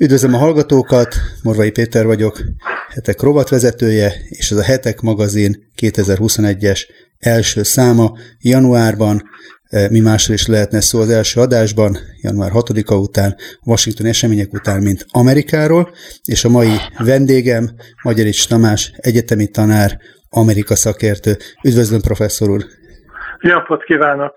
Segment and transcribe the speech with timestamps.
[0.00, 2.38] Üdvözlöm a hallgatókat, Morvai Péter vagyok,
[2.88, 6.80] Hetek rovatvezetője, és ez a Hetek magazin 2021-es
[7.18, 8.12] első száma.
[8.40, 9.22] Januárban
[9.68, 14.82] e, mi másról is lehetne szó az első adásban, január 6-a után, Washington események után,
[14.82, 17.70] mint Amerikáról, és a mai vendégem
[18.02, 19.98] Magyarics Tamás, egyetemi tanár,
[20.30, 21.36] Amerika szakértő.
[21.64, 22.64] Üdvözlöm, professzor úr!
[23.40, 24.34] Jó napot kívánok!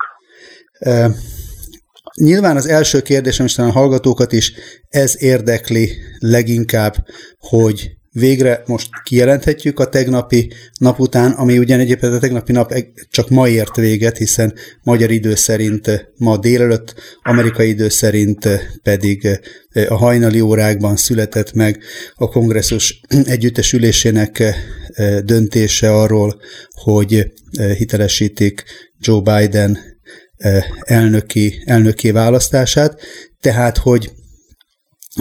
[2.22, 4.54] Nyilván az első kérdésem, és a hallgatókat is
[4.90, 6.96] ez érdekli leginkább,
[7.38, 12.74] hogy végre most kijelenthetjük a tegnapi nap után, ami ugyan egyébként a tegnapi nap
[13.10, 14.54] csak ma ért véget, hiszen
[14.84, 18.48] magyar idő szerint ma délelőtt, amerikai idő szerint
[18.84, 19.40] pedig
[19.88, 21.84] a hajnali órákban született meg
[22.16, 24.44] a kongresszus együttesülésének
[25.24, 27.32] döntése arról, hogy
[27.78, 28.64] hitelesítik
[29.00, 29.97] Joe Biden
[30.80, 33.02] elnöki, elnöki választását,
[33.42, 34.10] tehát hogy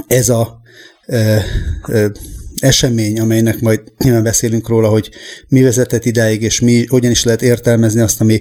[0.06, 0.60] ez a
[1.06, 2.10] e, e,
[2.56, 5.10] esemény, amelynek majd nyilván beszélünk róla, hogy
[5.48, 8.40] mi vezetett idáig, és mi hogyan is lehet értelmezni azt, ami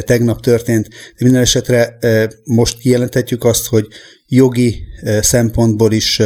[0.00, 0.88] tegnap történt.
[0.88, 1.98] De minden esetre
[2.44, 3.86] most kijelenthetjük azt, hogy
[4.26, 4.74] jogi
[5.20, 6.22] szempontból is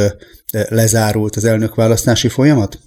[0.69, 2.77] lezárult az elnökválasztási folyamat?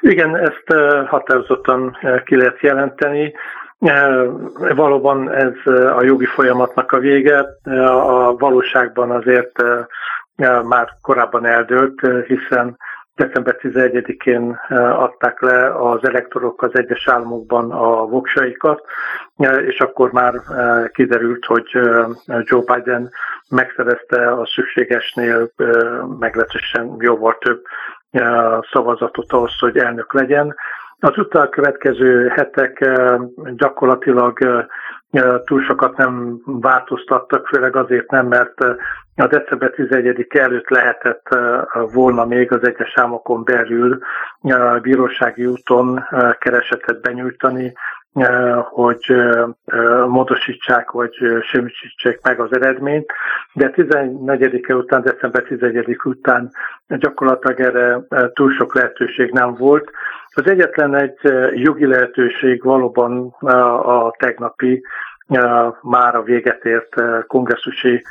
[0.00, 0.64] Igen, ezt
[1.06, 3.32] határozottan ki lehet jelenteni.
[4.74, 7.46] Valóban ez a jogi folyamatnak a vége,
[7.86, 9.62] a valóságban azért
[10.64, 12.76] már korábban eldőlt, hiszen
[13.14, 14.60] december 11-én
[14.96, 18.84] adták le az elektorok az egyes államokban a voksaikat,
[19.66, 20.34] és akkor már
[20.92, 21.70] kiderült, hogy
[22.26, 23.10] Joe Biden
[23.50, 25.50] megszerezte a szükségesnél
[26.18, 27.62] meglehetősen jóval több
[28.72, 30.54] szavazatot ahhoz, hogy elnök legyen.
[31.00, 33.18] Az utána következő hetek eh,
[33.56, 34.64] gyakorlatilag eh,
[35.10, 38.60] eh, túl sokat nem változtattak, főleg azért nem, mert
[39.16, 41.36] a december 11 előtt lehetett
[41.92, 43.98] volna még az egyes államokon belül
[44.82, 46.04] bírósági úton
[46.38, 47.72] keresetet benyújtani,
[48.70, 49.14] hogy
[50.06, 53.12] módosítsák vagy semmisítsék meg az eredményt,
[53.52, 56.50] de 14-e után, december 11 után
[56.86, 58.00] gyakorlatilag erre
[58.32, 59.90] túl sok lehetőség nem volt.
[60.38, 61.18] Az egyetlen egy
[61.54, 63.28] jogi lehetőség valóban
[63.82, 64.82] a tegnapi
[65.82, 66.94] már a véget ért
[67.26, 68.04] kongresszusi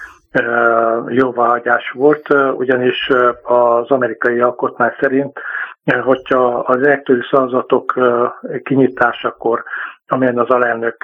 [1.08, 3.10] jóváhagyás volt, ugyanis
[3.44, 5.40] az amerikai alkotmány szerint,
[6.04, 7.94] hogyha az elektori szavazatok
[8.64, 9.64] kinyitásakor,
[10.08, 10.98] amelyen az alelnök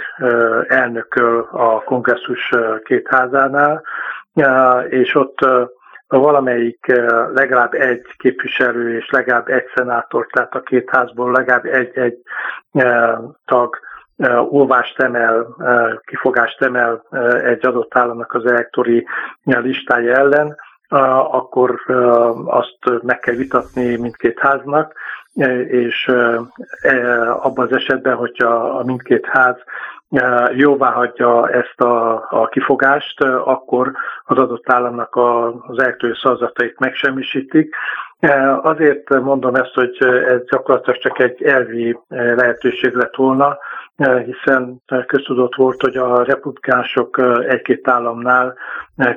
[0.68, 2.50] elnököl a kongresszus
[2.84, 3.84] két házánál,
[4.90, 5.40] és ott
[6.18, 6.86] valamelyik
[7.34, 12.18] legalább egy képviselő és legalább egy szenátor, tehát a két házból legalább egy-egy
[13.46, 13.80] tag
[14.50, 15.48] olvást emel,
[16.06, 17.04] kifogást emel
[17.44, 19.06] egy adott államnak az elektori
[19.44, 20.56] listája ellen,
[21.32, 21.76] akkor
[22.46, 24.94] azt meg kell vitatni mindkét háznak,
[25.68, 26.12] és
[27.28, 29.56] abban az esetben, hogyha a mindkét ház
[30.56, 33.92] jóvá hagyja ezt a, a kifogást, akkor
[34.24, 35.16] az adott államnak
[35.68, 37.76] az elektori szavazatait megsemmisítik.
[38.62, 39.98] Azért mondom ezt, hogy
[40.28, 43.58] ez gyakorlatilag csak egy elvi lehetőség lett volna,
[43.98, 48.56] hiszen köztudott volt, hogy a republikánusok egy-két államnál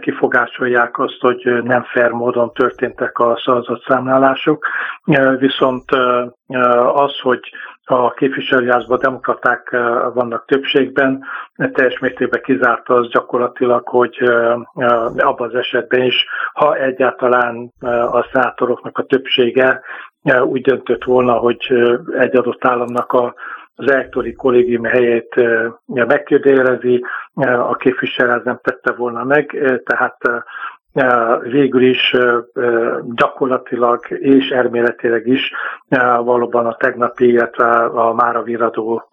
[0.00, 4.66] kifogásolják azt, hogy nem fair módon történtek a szavazatszámlálások,
[5.38, 5.90] viszont
[6.94, 7.40] az, hogy
[7.84, 9.70] a képviselőházban demokraták
[10.14, 11.24] vannak többségben,
[11.72, 14.18] teljes mértékben kizárta az gyakorlatilag, hogy
[15.16, 17.72] abban az esetben is, ha egyáltalán
[18.10, 19.80] a szenátoroknak a többsége
[20.44, 21.72] úgy döntött volna, hogy
[22.18, 23.34] egy adott államnak a
[23.76, 25.34] az elektori kollégium helyét
[25.86, 27.04] megkérdőjelezi,
[27.44, 29.46] a képviselő nem tette volna meg,
[29.84, 30.16] tehát
[31.42, 32.16] végül is
[33.14, 35.52] gyakorlatilag és elméletileg is
[36.24, 39.08] valóban a tegnapi, illetve a mára viradó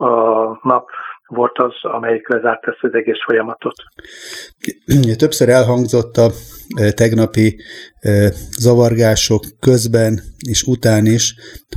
[0.61, 0.89] nap
[1.27, 3.75] volt az, amelyik lezárt ezt az egész folyamatot.
[5.17, 6.29] Többször elhangzott a
[6.95, 7.55] tegnapi
[8.59, 10.19] zavargások közben
[10.49, 11.35] és után is,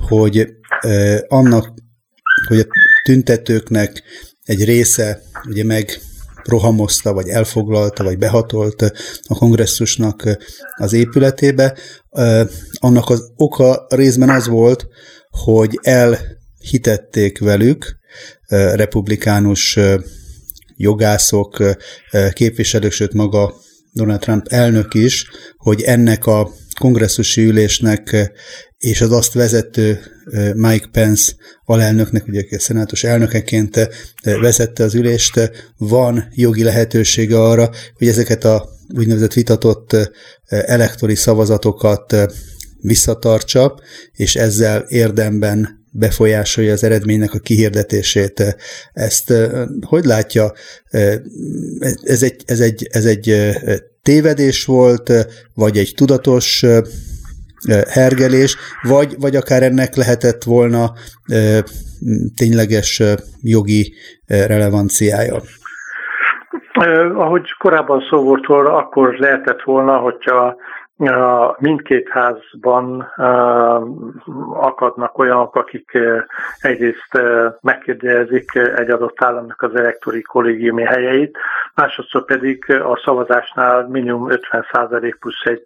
[0.08, 0.46] hogy
[1.28, 1.64] annak,
[2.46, 2.66] hogy a
[3.04, 4.02] tüntetőknek
[4.44, 6.00] egy része ugye meg
[6.44, 8.82] rohamozta, vagy elfoglalta, vagy behatolt
[9.22, 10.38] a kongresszusnak
[10.76, 11.76] az épületébe.
[12.72, 14.86] Annak az oka részben az volt,
[15.30, 17.96] hogy elhitették velük
[18.74, 19.78] republikánus
[20.76, 21.76] jogászok,
[22.32, 23.54] képviselők, sőt maga
[23.92, 28.32] Donald Trump elnök is, hogy ennek a kongresszusi ülésnek
[28.78, 30.00] és az azt vezető
[30.54, 31.32] Mike Pence
[31.64, 33.88] alelnöknek, ugye a szenátus elnökeként
[34.22, 39.96] vezette az ülést, van jogi lehetősége arra, hogy ezeket a úgynevezett vitatott
[40.48, 42.16] elektori szavazatokat
[42.80, 43.80] visszatartsa,
[44.12, 48.56] és ezzel érdemben befolyásolja az eredménynek a kihirdetését.
[48.92, 49.32] Ezt
[49.80, 50.52] hogy látja?
[52.02, 53.52] Ez egy, ez egy, ez egy
[54.02, 55.12] tévedés volt,
[55.54, 56.64] vagy egy tudatos
[57.88, 60.92] hergelés, vagy, vagy akár ennek lehetett volna
[62.36, 63.02] tényleges
[63.42, 63.94] jogi
[64.26, 65.36] relevanciája.
[67.14, 70.56] Ahogy korábban szó volt róla, akkor lehetett volna, hogyha
[71.58, 73.12] mindkét házban
[74.54, 75.98] akadnak olyanok, akik
[76.60, 77.18] egyrészt
[77.60, 81.38] megkérdezik egy adott államnak az elektori kollégiumi helyeit,
[81.74, 85.64] másodszor pedig a szavazásnál minimum 50% plusz egy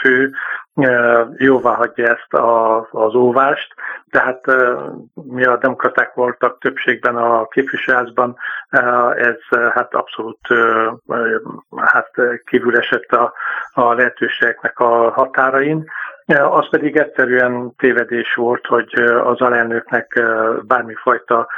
[0.00, 0.30] fő
[1.36, 3.74] jóvá hagyja ezt a, az óvást,
[4.10, 4.40] tehát
[5.14, 8.36] mi a demokraták voltak többségben a képviselőházban,
[9.16, 10.38] ez hát abszolút
[11.76, 12.10] hát
[12.44, 13.32] kívül esett a,
[13.72, 15.90] a lehetőségeknek a határain.
[16.50, 18.92] Az pedig egyszerűen tévedés volt, hogy
[19.24, 20.22] az alelnöknek
[20.66, 21.48] bármifajta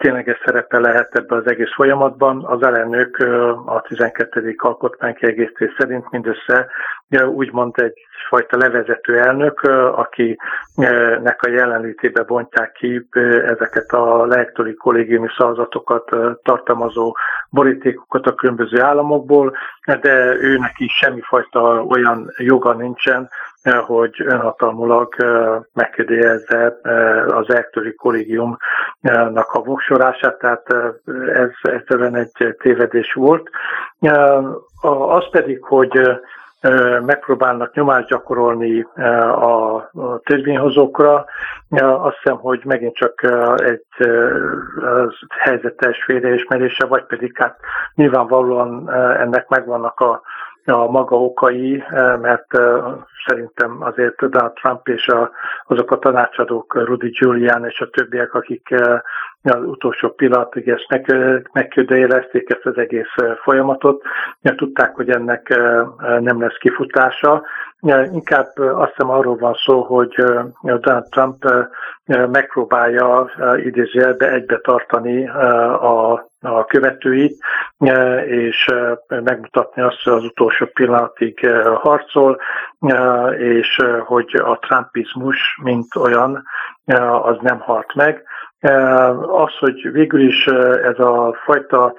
[0.00, 2.44] tényleges szerepe lehet ebbe az egész folyamatban.
[2.44, 3.18] Az ellenők
[3.66, 4.54] a 12.
[4.56, 6.66] alkotmánykiegészítés szerint mindössze
[7.26, 9.60] úgymond egyfajta levezető elnök,
[9.94, 13.08] akinek a jelenlétébe bontják ki
[13.46, 17.16] ezeket a lektori kollégiumi szavazatokat tartalmazó
[17.50, 19.56] borítékokat a különböző államokból,
[20.00, 23.28] de őnek is semmifajta olyan joga nincsen,
[23.86, 25.14] hogy önhatalmulag
[25.72, 26.78] megkérdezze
[27.26, 30.74] az elektori kollégiumnak a voksorását, tehát
[31.34, 33.50] ez egyszerűen egy tévedés volt.
[34.82, 36.20] Az pedig, hogy
[37.04, 38.86] megpróbálnak nyomást gyakorolni
[39.40, 39.90] a
[40.24, 41.24] törvényhozókra.
[41.80, 43.22] Azt hiszem, hogy megint csak
[43.56, 44.08] egy
[45.38, 47.56] helyzetes félreismerése, vagy pedig hát
[47.94, 50.20] nyilvánvalóan ennek megvannak a
[50.64, 52.82] a maga okai, eh, mert eh,
[53.26, 55.30] szerintem azért Donald Trump és a,
[55.66, 59.00] azok a tanácsadók, Rudy Giuliani és a többiek, akik eh,
[59.42, 61.14] az utolsó pillanatig ezt meg,
[61.52, 64.02] megködőjelezték ezt az egész folyamatot,
[64.40, 65.48] mert tudták, hogy ennek
[65.98, 67.42] nem lesz kifutása.
[68.12, 70.14] Inkább azt hiszem arról van szó, hogy
[70.62, 71.44] Donald Trump
[72.06, 73.30] megpróbálja
[73.64, 77.38] idézőjelbe egybe tartani a, a követőit,
[78.26, 78.70] és
[79.08, 82.40] megmutatni azt, hogy az utolsó pillanatig harcol,
[83.38, 86.44] és hogy a trumpizmus, mint olyan,
[87.22, 88.22] az nem halt meg.
[89.20, 90.46] Az, hogy végül is
[90.82, 91.94] ez a fajta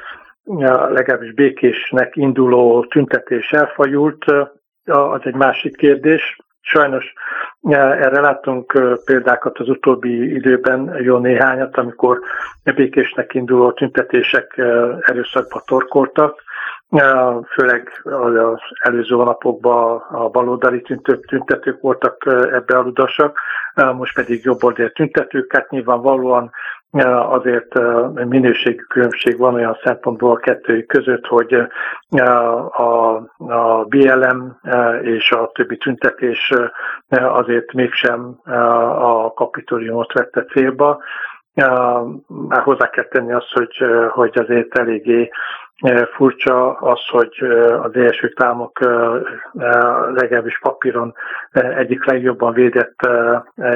[0.90, 4.26] legalábbis békésnek induló tüntetés elfajult,
[4.86, 6.38] az egy másik kérdés.
[6.62, 7.14] Sajnos
[7.70, 12.20] erre láttunk példákat az utóbbi időben, jó néhányat, amikor
[12.76, 14.58] békésnek induló tüntetések
[15.02, 16.44] erőszakba torkoltak,
[17.54, 20.82] főleg az előző napokban a baloldali
[21.28, 23.40] tüntetők voltak ebbe aludasak,
[23.96, 26.52] most pedig jobboldali tüntetők, hát nyilvánvalóan
[27.30, 27.80] azért
[28.14, 31.68] minőségi különbség van olyan szempontból a kettőjük között, hogy
[32.10, 34.60] a, a BLM
[35.02, 36.54] és a többi tüntetés
[37.10, 38.40] azért mégsem
[39.00, 41.02] a kapitóliumot vette célba.
[42.28, 45.30] Már hozzá kell tenni azt, hogy, hogy azért eléggé
[46.16, 47.38] Furcsa az, hogy
[47.82, 48.80] az első Államok
[50.14, 51.14] legalábbis papíron
[51.52, 53.08] egyik legjobban védett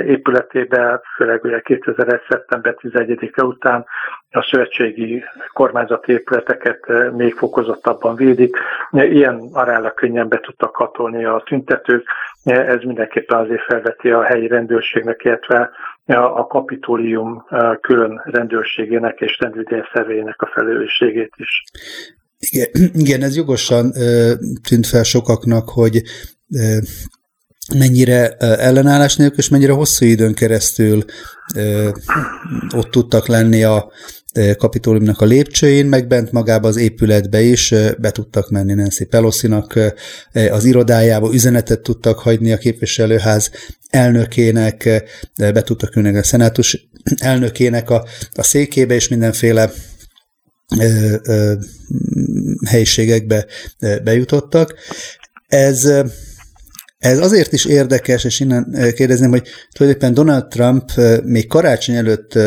[0.05, 2.21] épületébe, főleg ugye 2001.
[2.29, 3.85] szeptember 11-e után
[4.31, 8.57] a szövetségi kormányzati épületeket még fokozottabban védik.
[8.91, 12.07] Ilyen arála könnyen be tudtak hatolni a tüntetők.
[12.43, 15.71] Ez mindenképpen azért felveti a helyi rendőrségnek, illetve
[16.13, 17.45] a kapitólium
[17.81, 21.63] külön rendőrségének és rendvédelmi szervének a felelősségét is.
[23.03, 23.93] Igen, ez jogosan
[24.67, 26.03] tűnt fel sokaknak, hogy
[27.73, 31.05] mennyire ellenállás nélkül, és mennyire hosszú időn keresztül
[32.75, 33.91] ott tudtak lenni a
[34.57, 39.79] kapitóliumnak a lépcsőjén, meg bent magába az épületbe is be tudtak menni Nancy Pelosi-nak
[40.51, 43.51] az irodájába, üzenetet tudtak hagyni a képviselőház
[43.89, 45.03] elnökének,
[45.35, 49.71] be tudtak ülni a szenátus elnökének a, a székébe, és mindenféle
[52.65, 53.45] helyiségekbe
[54.03, 54.73] bejutottak.
[55.47, 55.91] Ez
[56.97, 60.91] ez azért is érdekes, és innen kérdezném, hogy tulajdonképpen Donald Trump
[61.23, 62.39] még karácsony előtt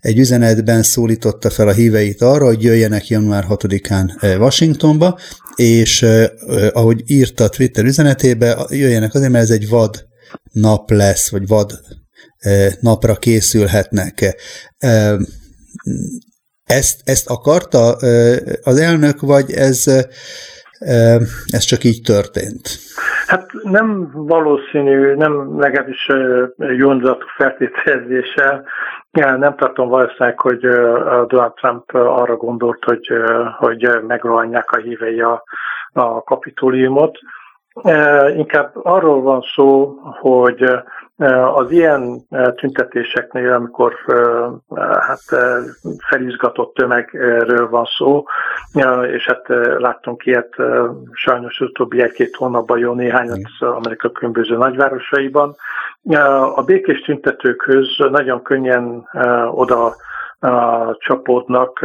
[0.00, 5.18] egy üzenetben szólította fel a híveit arra, hogy jöjjenek január 6-án Washingtonba,
[5.56, 6.06] és
[6.72, 10.06] ahogy írta a Twitter üzenetébe, jöjjenek azért, mert ez egy vad
[10.52, 11.80] nap lesz, vagy vad
[12.80, 14.36] napra készülhetnek.
[16.64, 17.90] Ezt, ezt akarta
[18.62, 20.06] az elnök, vagy ez,
[21.46, 22.68] ez csak így történt?
[23.26, 26.08] Hát nem valószínű, nem legalábbis
[26.56, 26.92] jó
[27.36, 28.64] feltételezéssel.
[29.12, 30.60] Nem tartom valószínűleg, hogy
[31.26, 33.08] Donald Trump arra gondolt, hogy,
[33.58, 35.42] hogy megrohanják a hívei a,
[35.92, 37.18] a kapitóliumot.
[38.36, 40.64] Inkább arról van szó, hogy
[41.54, 42.26] az ilyen
[42.56, 43.94] tüntetéseknél, amikor
[45.00, 45.22] hát
[46.08, 48.24] felizgatott tömegről van szó,
[49.12, 49.44] és hát
[49.78, 50.54] láttunk ilyet
[51.12, 55.54] sajnos utóbbi egy-két hónapban jó néhányat Amerika különböző nagyvárosaiban,
[56.54, 59.08] a békés tüntetőkhöz nagyon könnyen
[59.50, 59.94] oda
[60.98, 61.80] csapódnak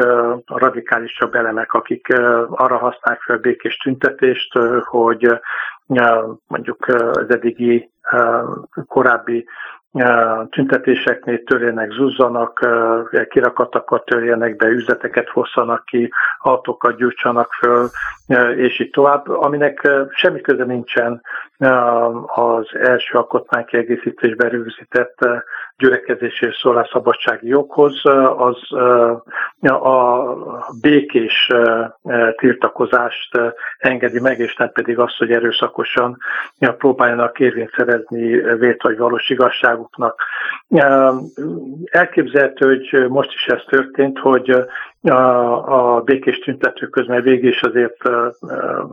[0.45, 2.07] a radikálisabb elemek, akik
[2.49, 5.39] arra használják fel a békés tüntetést, hogy
[6.47, 7.91] mondjuk az eddigi
[8.87, 9.45] korábbi
[10.49, 12.67] tüntetéseknél törjenek, zuzzanak,
[13.29, 17.89] kirakatokat törjenek be, üzleteket hozzanak ki, autókat gyújtsanak föl,
[18.55, 21.21] és így tovább, aminek semmi köze nincsen
[22.25, 25.17] az első alkotmánykiegészítésben rögzített
[25.77, 28.01] gyülekezés és szólásszabadsági joghoz,
[28.37, 28.71] az
[29.61, 30.23] a
[30.81, 31.51] békés
[32.35, 33.39] tiltakozást
[33.77, 36.17] engedi meg, és nem pedig azt, hogy erőszakosan
[36.77, 40.23] próbáljanak érvényt szerezni vét vagy valós igazságuknak.
[41.85, 44.55] Elképzelhető, hogy most is ez történt, hogy
[45.01, 48.09] a, a békés tüntetők közben végig is azért,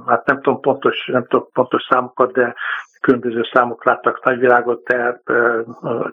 [0.07, 2.55] hát nem tudom pontos, nem tudom pontos számokat, de
[3.01, 5.21] különböző számok láttak nagyvilágot, de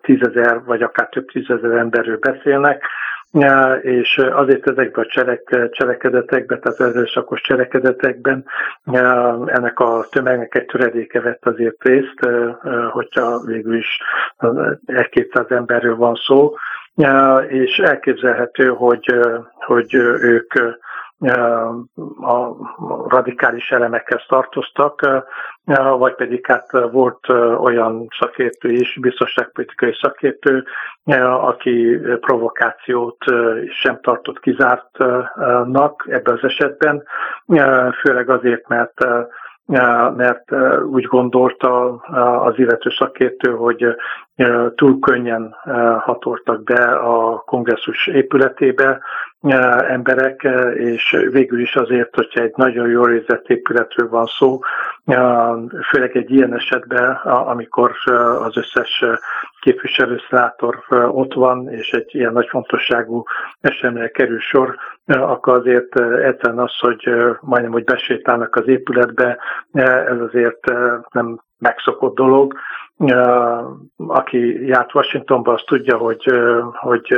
[0.01, 2.83] tízezer vagy akár több tízezer emberről beszélnek,
[3.81, 8.45] és azért ezekben a cselek, cselekedetekben, tehát erőszakos cselekedetekben
[9.45, 12.19] ennek a tömegnek egy töredéke vett azért részt,
[12.89, 14.01] hogyha végül is
[14.85, 16.53] egy-kétszáz emberről van szó,
[17.47, 19.15] és elképzelhető, hogy,
[19.53, 20.53] hogy ők
[22.21, 22.55] a
[23.07, 25.23] radikális elemekhez tartoztak,
[25.97, 30.63] vagy pedig hát volt olyan szakértő is, biztonságpolitikai szakértő,
[31.41, 33.17] aki provokációt
[33.69, 37.03] sem tartott kizártnak ebben az esetben,
[38.01, 39.05] főleg azért, mert
[40.15, 40.51] mert
[40.83, 41.95] úgy gondolta
[42.43, 43.95] az illető szakértő, hogy
[44.75, 45.55] túl könnyen
[45.99, 49.01] hatoltak be a kongresszus épületébe
[49.87, 54.59] emberek, és végül is azért, hogyha egy nagyon jól érzett épületről van szó,
[55.89, 57.91] főleg egy ilyen esetben, amikor
[58.39, 59.03] az összes
[59.61, 63.23] képviselőszenátor ott van, és egy ilyen nagy fontosságú
[63.61, 67.09] eseményre kerül sor, akkor azért egyszerűen az, hogy
[67.41, 69.37] majdnem, hogy besétálnak az épületbe,
[69.71, 70.71] ez azért
[71.11, 72.53] nem megszokott dolog.
[74.07, 76.33] Aki járt Washingtonba, az tudja, hogy,
[76.73, 77.15] hogy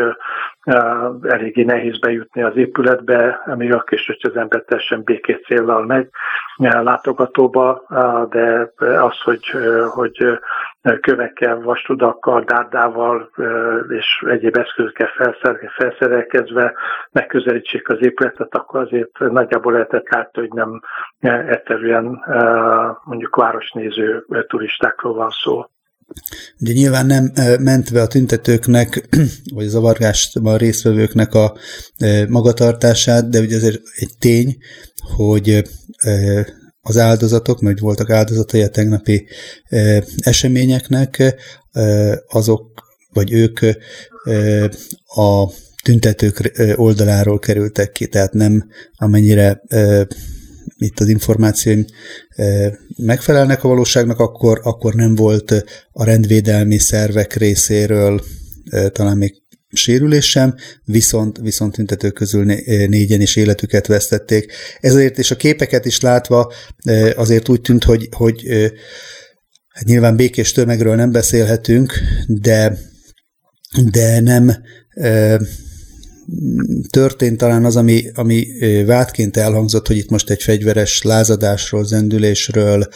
[1.21, 6.09] eléggé nehéz bejutni az épületbe, még akkor is, hogy az ember teljesen békés célral megy
[6.57, 7.83] látogatóba,
[8.29, 9.45] de az, hogy,
[9.89, 10.39] hogy
[11.01, 13.29] kövekkel, vastudakkal, dárdával
[13.89, 15.09] és egyéb eszközökkel
[15.75, 16.73] felszerelkezve
[17.11, 20.81] megközelítsék az épületet, akkor azért nagyjából lehetett látni, hogy nem
[21.47, 22.23] egyszerűen
[23.03, 25.65] mondjuk városnéző turistákról van szó.
[26.59, 29.09] Ugye nyilván nem mentve a tüntetőknek,
[29.53, 31.57] vagy a zavargásban résztvevőknek a
[32.27, 34.57] magatartását, de ugye azért egy tény,
[35.15, 35.63] hogy
[36.81, 39.27] az áldozatok, mert voltak áldozatai a tegnapi
[40.17, 41.35] eseményeknek,
[42.27, 43.59] azok, vagy ők
[45.05, 45.49] a
[45.83, 49.61] tüntetők oldaláról kerültek ki, tehát nem amennyire
[50.83, 51.85] itt az információim
[52.97, 58.21] megfelelnek a valóságnak, akkor, akkor nem volt a rendvédelmi szervek részéről
[58.91, 60.39] talán még sérülés
[60.85, 62.43] viszont, viszont tüntetők közül
[62.87, 64.51] négyen is életüket vesztették.
[64.79, 66.53] Ezért és a képeket is látva
[67.15, 68.43] azért úgy tűnt, hogy, hogy
[69.67, 71.93] hát nyilván békés tömegről nem beszélhetünk,
[72.27, 72.77] de,
[73.91, 74.51] de nem
[76.89, 78.47] történt talán az, ami, ami
[78.85, 82.87] vádként elhangzott, hogy itt most egy fegyveres lázadásról, zendülésről,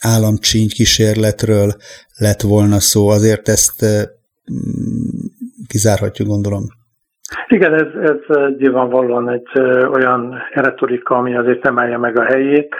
[0.00, 1.76] államcsíny kísérletről
[2.16, 3.08] lett volna szó.
[3.08, 3.84] Azért ezt
[5.66, 6.68] kizárhatjuk, gondolom.
[7.48, 12.74] Igen, ez, ez nyilvánvalóan egy olyan retorika, ami azért emelje meg a helyét.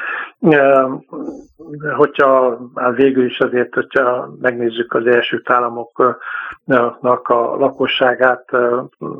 [1.96, 2.58] Hogyha
[2.94, 8.44] végül is azért, hogyha megnézzük az első államoknak a lakosságát,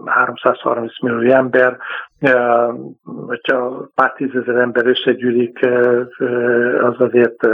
[0.04, 1.76] 330 millió ember,
[3.26, 5.66] hogyha pár tízezer ember összegyűlik,
[6.83, 7.47] az azért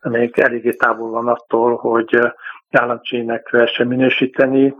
[0.00, 2.18] még eléggé távol van attól, hogy
[2.76, 4.74] államcsénynek lehessen minősíteni,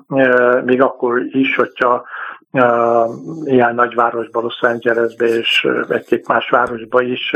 [0.64, 2.04] még akkor is, hogyha
[3.44, 7.32] ilyen nagyvárosban, Los Angelesbe és egy-két más városban is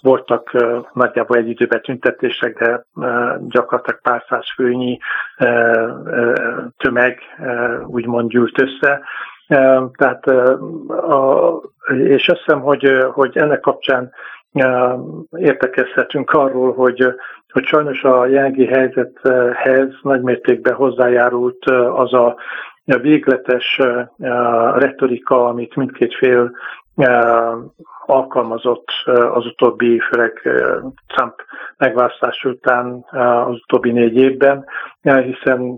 [0.00, 0.50] voltak
[0.92, 2.84] nagyjából egy időben tüntetések, de
[3.48, 4.98] gyakorlatilag pár száz főnyi
[6.76, 7.20] tömeg
[7.86, 9.00] úgymond gyűlt össze.
[9.96, 10.24] Tehát,
[11.88, 14.12] és azt hiszem, hogy, hogy ennek kapcsán
[15.36, 17.14] értekezhetünk arról, hogy,
[17.52, 21.64] hogy sajnos a jelenlegi helyzethez nagymértékben hozzájárult
[21.94, 22.36] az a
[22.84, 23.80] végletes
[24.74, 26.50] retorika, amit mindkét fél
[28.06, 28.88] alkalmazott
[29.32, 30.48] az utóbbi, főleg
[31.06, 31.34] Trump
[31.76, 33.04] megválasztás után
[33.46, 34.64] az utóbbi négy évben,
[35.02, 35.76] hiszen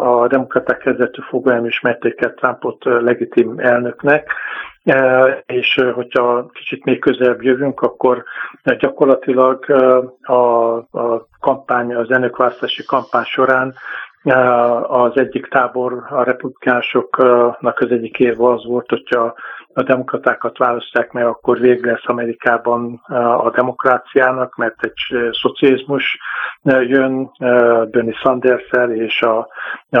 [0.00, 4.32] a demokraták kezdetű fogva nem ismerték el Trumpot legitim elnöknek,
[5.46, 8.24] és hogyha kicsit még közelebb jövünk, akkor
[8.78, 9.70] gyakorlatilag
[10.22, 13.74] a, a kampány, az elnökválasztási kampány során
[14.82, 19.34] az egyik tábor, a republikánusoknak az egyik érve az volt, hogyha
[19.74, 22.94] a demokratákat választják meg, akkor végre lesz Amerikában
[23.38, 26.18] a demokráciának, mert egy szocializmus
[26.62, 27.30] jön
[27.90, 29.48] Bernie sanders és a,
[29.90, 29.98] a,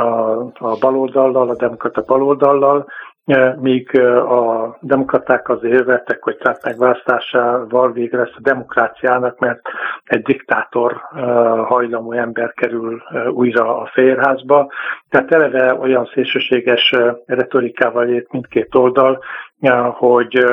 [0.58, 2.86] a baloldallal, a demokrata baloldallal,
[3.60, 9.60] míg a demokraták az érveltek, hogy Trump megválasztásával végre lesz a demokráciának, mert
[10.04, 10.92] egy diktátor
[11.66, 14.72] hajlamú ember kerül újra a férházba.
[15.08, 16.94] Tehát eleve olyan szélsőséges
[17.26, 19.22] retorikával ért mindkét oldal,
[19.92, 20.44] hogy,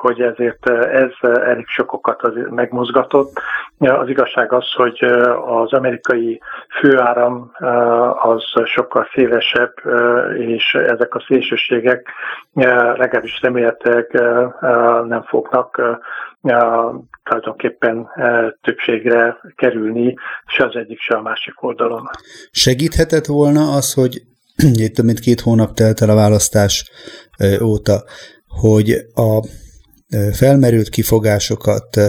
[0.00, 3.40] hogy ezért ez elég sokokat az megmozgatott.
[3.78, 5.04] Az igazság az, hogy
[5.46, 6.40] az amerikai
[6.80, 7.52] főáram
[8.22, 9.72] az sokkal szélesebb,
[10.38, 12.08] és ezek a szélsőségek
[12.96, 14.20] legalábbis remélhetőleg
[15.06, 15.80] nem fognak
[17.24, 18.08] tulajdonképpen
[18.62, 20.14] többségre kerülni,
[20.46, 22.10] se az egyik, se a másik oldalon.
[22.50, 24.22] Segíthetett volna az, hogy
[24.86, 26.90] itt mint két hónap telt el a választás
[27.62, 28.04] óta,
[28.46, 29.46] hogy a
[30.32, 32.00] felmerült kifogásokat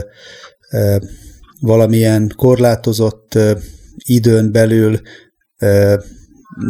[1.60, 3.38] valamilyen korlátozott
[4.06, 5.02] időn belül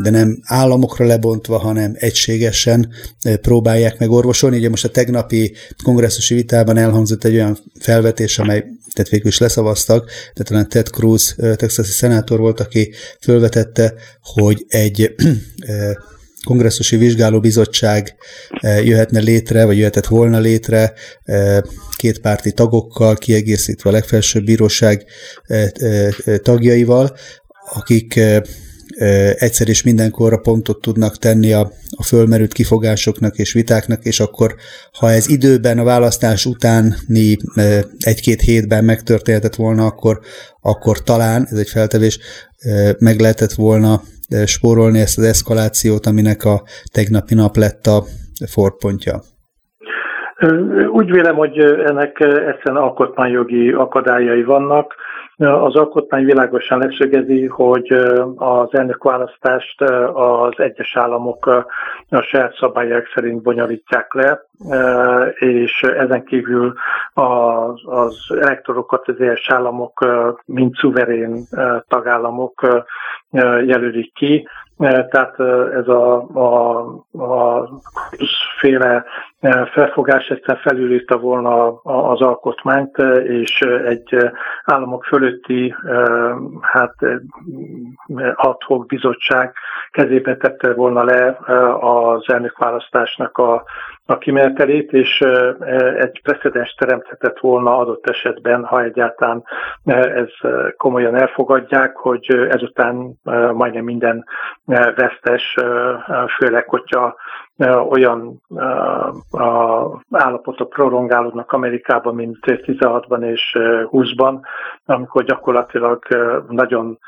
[0.03, 2.89] de nem államokra lebontva, hanem egységesen
[3.41, 4.57] próbálják meg orvosolni.
[4.57, 5.53] Ugye most a tegnapi
[5.83, 11.35] kongresszusi vitában elhangzott egy olyan felvetés, amely tehát végül is leszavaztak, de talán Ted Cruz,
[11.55, 15.15] texasi szenátor volt, aki felvetette, hogy egy
[16.47, 18.15] kongresszusi vizsgálóbizottság
[18.61, 20.93] jöhetne létre, vagy jöhetett volna létre
[21.95, 25.05] kétpárti tagokkal, kiegészítve a legfelsőbb bíróság
[26.41, 27.15] tagjaival,
[27.73, 28.19] akik
[29.37, 34.55] egyszer és mindenkorra pontot tudnak tenni a, a fölmerült kifogásoknak és vitáknak, és akkor,
[34.91, 37.37] ha ez időben a választás utáni
[37.99, 40.19] egy-két hétben megtörténhetett volna, akkor,
[40.61, 42.19] akkor talán, ez egy feltevés,
[42.97, 44.03] meg lehetett volna
[44.45, 46.61] spórolni ezt az eszkalációt, aminek a
[46.93, 48.03] tegnapi nap lett a
[48.51, 49.19] fordpontja.
[50.91, 54.95] Úgy vélem, hogy ennek egyszerűen alkotmányjogi akadályai vannak.
[55.37, 57.91] Az alkotmány világosan leszögezi, hogy
[58.35, 59.81] az elnökválasztást
[60.13, 61.45] az egyes államok
[62.09, 64.41] a saját szabályok szerint bonyolítják le,
[65.35, 66.73] és ezen kívül
[67.13, 70.05] az, az elektorokat az egyes államok,
[70.45, 71.47] mint szuverén
[71.87, 72.85] tagállamok
[73.31, 75.39] jelölik ki, tehát
[75.73, 76.79] ez a, a,
[77.11, 77.69] a
[78.59, 79.05] féle
[79.73, 84.31] felfogás egyszer felülírta volna az alkotmányt, és egy
[84.63, 85.75] államok fölötti
[86.61, 86.95] hát
[88.35, 89.53] adhok bizottság
[89.91, 91.37] kezébe tette volna le
[91.79, 93.63] az elnökválasztásnak a,
[94.05, 95.21] a kimenetelét, és
[95.97, 99.43] egy precedens teremthetett volna adott esetben, ha egyáltalán
[99.85, 100.29] ez
[100.77, 103.13] komolyan elfogadják, hogy ezután
[103.53, 104.25] majdnem minden
[104.95, 105.55] vesztes,
[106.37, 107.15] főleg, hogyha
[107.89, 108.41] olyan
[110.11, 113.55] állapotok prolongálódnak Amerikában, mint 16-ban és
[113.91, 114.39] 20-ban,
[114.85, 116.07] amikor gyakorlatilag
[116.49, 116.99] nagyon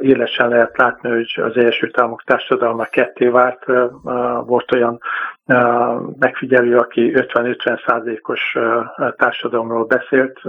[0.00, 3.64] élesen lehet látni, hogy az első Államok társadalma ketté vált.
[4.46, 5.00] Volt olyan
[6.18, 8.56] megfigyelő, aki 50-50 százalékos
[9.16, 10.40] társadalomról beszélt.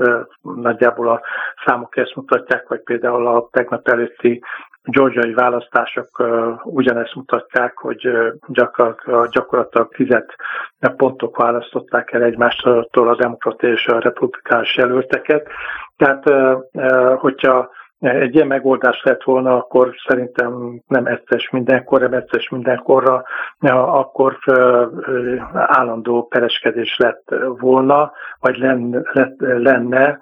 [0.42, 1.22] Nagyjából a
[1.66, 4.42] számok ezt mutatják, vagy például a tegnap előtti
[4.88, 6.08] georgiai választások
[6.64, 8.10] ugyanezt mutatják, hogy
[8.48, 10.36] gyakorlatilag, gyakorlatilag tizet
[10.96, 15.48] pontok választották el egymástól a demokrata és a republikánus jelölteket.
[15.98, 16.24] Tehát,
[17.20, 23.24] hogyha egy ilyen megoldás lett volna, akkor szerintem nem egyszer mindenkor, nem egyszer mindenkorra,
[23.70, 24.38] akkor
[25.54, 28.58] állandó pereskedés lett volna, vagy
[29.38, 30.20] lenne,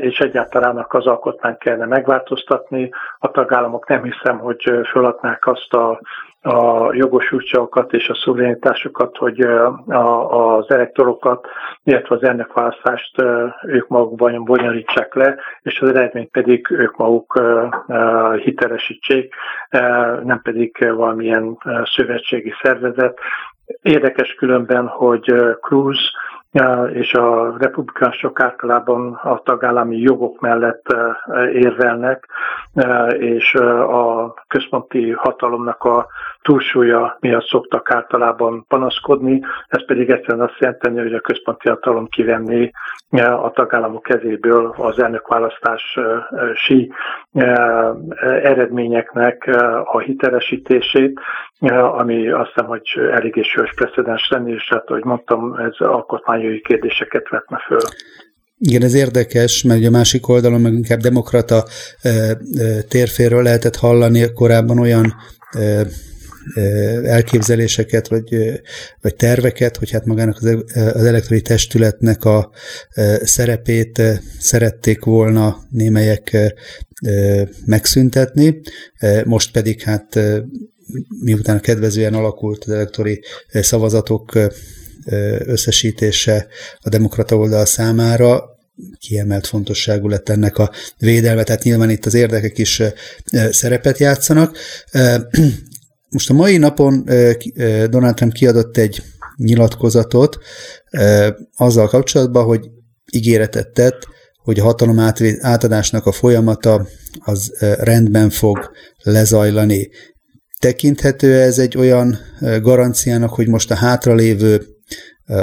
[0.00, 2.90] és egyáltalán az alkotmányt kellene megváltoztatni.
[3.18, 6.00] A tagállamok nem hiszem, hogy föladnák azt a
[6.42, 11.46] a jogosultságokat és a szuverenitásukat, hogy a, az elektorokat,
[11.82, 13.22] illetve az elnökválasztást
[13.62, 17.42] ők maguk bonyolítsák le, és az eredményt pedig ők maguk
[18.36, 19.34] hitelesítsék,
[20.22, 23.18] nem pedig valamilyen szövetségi szervezet.
[23.82, 25.98] Érdekes különben, hogy Cruz
[26.92, 30.94] és a republikánusok általában a tagállami jogok mellett
[31.52, 32.26] érvelnek,
[33.18, 36.06] és a központi hatalomnak a
[36.42, 42.70] túlsúlya miatt szoktak általában panaszkodni, ez pedig egyszerűen azt jelenti, hogy a központi hatalom kivenni
[43.16, 46.92] a tagállamok kezéből az elnökválasztási
[48.42, 49.50] eredményeknek
[49.84, 51.20] a hitelesítését,
[51.96, 55.80] ami azt hiszem, hogy eléggé sős precedens lenni, és hát, ahogy mondtam, ez
[56.38, 57.80] alkotmányos kérdéseket vetne föl.
[58.58, 61.64] Igen, ez érdekes, mert a másik oldalon meg inkább demokrata
[62.88, 65.14] térféről lehetett hallani korábban olyan
[67.04, 68.36] elképzeléseket, vagy,
[69.00, 72.50] vagy terveket, hogy hát magának az, az elektronikai testületnek a
[73.22, 74.02] szerepét
[74.38, 76.36] szerették volna némelyek
[77.66, 78.60] megszüntetni,
[79.24, 80.20] most pedig hát
[81.24, 83.20] miután kedvezően alakult az elektori
[83.52, 84.32] szavazatok
[85.44, 86.46] összesítése
[86.80, 88.56] a demokrata oldal számára,
[88.98, 92.82] kiemelt fontosságú lett ennek a védelme, tehát nyilván itt az érdekek is
[93.50, 94.56] szerepet játszanak.
[96.10, 97.04] Most a mai napon
[97.90, 99.02] Donald Trump kiadott egy
[99.36, 100.38] nyilatkozatot
[101.56, 102.68] azzal kapcsolatban, hogy
[103.12, 104.06] ígéretet tett,
[104.42, 104.98] hogy a hatalom
[105.40, 106.86] átadásnak a folyamata
[107.18, 108.70] az rendben fog
[109.02, 109.88] lezajlani.
[110.58, 112.18] Tekinthető ez egy olyan
[112.60, 114.66] garanciának, hogy most a hátralévő,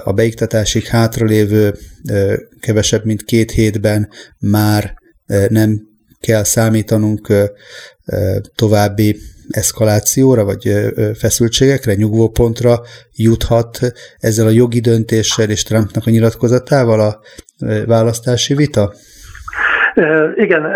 [0.03, 1.75] a beiktatásig hátralévő
[2.59, 4.93] kevesebb, mint két hétben már
[5.47, 5.81] nem
[6.19, 7.33] kell számítanunk
[8.55, 9.19] további
[9.49, 10.73] eszkalációra, vagy
[11.17, 12.81] feszültségekre, nyugvópontra
[13.15, 13.79] juthat
[14.17, 17.19] ezzel a jogi döntéssel és Trumpnak a nyilatkozatával a
[17.85, 18.93] választási vita?
[20.35, 20.71] Igen,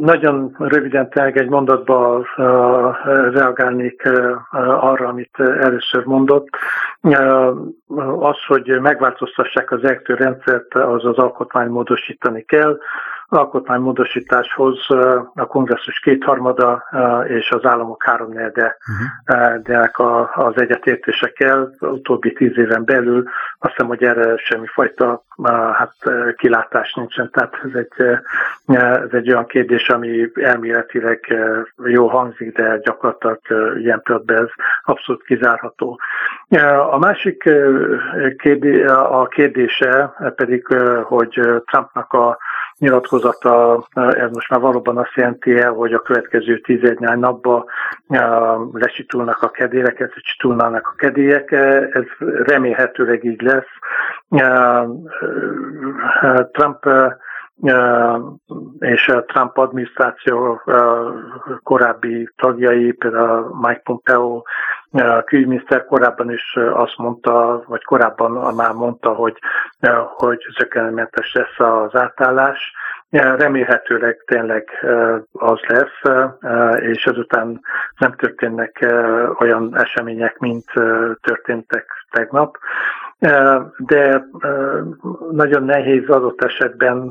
[0.00, 2.26] nagyon röviden egy mondatba
[3.32, 4.02] reagálnék
[4.80, 6.48] arra, amit először mondott.
[8.18, 12.78] Az, hogy megváltoztassák az eltő rendszert, az az alkotmány módosítani kell
[13.28, 14.86] alkotmánymódosításhoz
[15.34, 16.84] a kongresszus kétharmada
[17.26, 18.76] és az államok háromnegyede
[19.66, 20.38] uh-huh.
[20.46, 23.24] az egyetértésekkel utóbbi tíz éven belül.
[23.58, 25.94] Azt hiszem, hogy erre semmifajta hát,
[26.36, 27.30] kilátás nincsen.
[27.32, 28.18] Tehát ez egy,
[28.76, 31.34] ez egy olyan kérdés, ami elméletileg
[31.84, 33.40] jó hangzik, de gyakorlatilag
[33.78, 34.48] ilyen pillanatban ez
[34.84, 36.00] abszolút kizárható.
[36.90, 37.50] A másik
[38.36, 40.66] kérdé, a kérdése pedig,
[41.04, 42.38] hogy Trumpnak a
[42.78, 47.64] nyilatkozata, ez most már valóban azt jelenti el, hogy a következő tizednyány napban
[48.72, 51.50] lesitulnak a kedélyek, lesitulnának a kedélyek,
[51.92, 52.04] ez
[52.44, 53.66] remélhetőleg így lesz.
[56.52, 56.86] Trump
[58.78, 60.62] és a Trump adminisztráció
[61.62, 64.42] korábbi tagjai, például Mike Pompeo
[64.92, 69.38] a külügyminiszter korábban is azt mondta, vagy korábban már mondta, hogy,
[70.16, 72.72] hogy zökenőmentes lesz az átállás.
[73.10, 74.68] Remélhetőleg tényleg
[75.32, 76.26] az lesz,
[76.80, 77.60] és ezután
[77.98, 78.86] nem történnek
[79.38, 80.64] olyan események, mint
[81.20, 82.58] történtek tegnap.
[83.76, 84.28] De
[85.30, 87.08] nagyon nehéz adott esetben,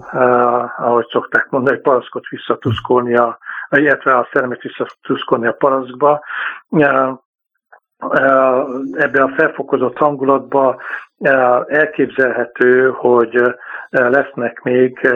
[0.78, 3.38] ahogy szokták mondani, paraszkot visszatuszkolni, a,
[3.70, 6.24] illetve a szeremet visszatuszkolni a paraszkba.
[8.92, 10.78] Ebben a felfokozott hangulatban
[11.68, 13.42] elképzelhető, hogy
[13.90, 15.10] lesznek még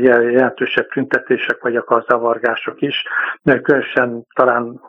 [0.00, 3.04] jelentősebb tüntetések vagy akar zavargások is,
[3.62, 4.80] különösen talán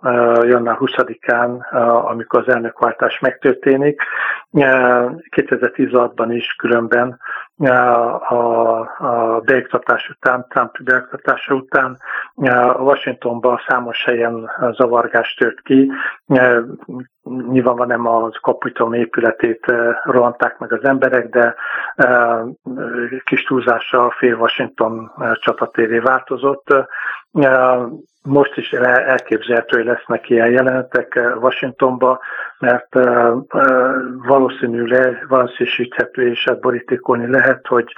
[0.43, 1.71] január 20-án,
[2.05, 4.01] amikor az elnökváltás megtörténik.
[4.51, 7.19] 2016-ban is különben
[8.29, 11.97] a, a beiktatás után, Trump beiktatása után
[12.77, 15.91] Washingtonban számos helyen zavargás tört ki.
[17.23, 18.93] Nyilván nem az kapitalom
[19.43, 19.65] épületét
[20.03, 21.55] rohanták meg az emberek, de
[23.23, 26.73] kis túlzással fél Washington csatatévé változott.
[28.21, 32.19] Most is elképzelhető, hogy lesznek ilyen jelenetek Washingtonba,
[32.59, 32.95] mert
[34.27, 37.93] valószínűleg valószínűsíthető és hát borítékolni lehet, hogy,